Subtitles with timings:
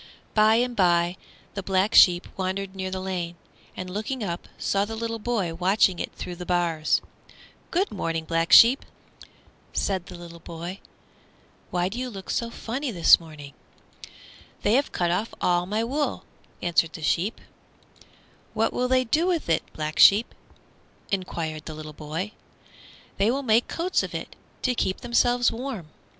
[0.33, 1.15] By and by
[1.53, 3.35] the Black Sheep wandered near the lane,
[3.77, 7.01] and looking up, saw the little boy watching it through the bars.
[7.69, 8.83] "Good morning, Black Sheep,"
[9.73, 10.79] said the boy;
[11.69, 13.53] "why do you look so funny this morning?"
[14.63, 16.25] "They have cut off my wool,"
[16.63, 17.39] answered the sheep.
[17.39, 20.33] [Illustration: The Black Sheep] "What will they do with it, Black Sheep?"
[21.11, 22.31] enquired the little boy.
[23.17, 25.89] "They will make coats of it, to keep themselves warm."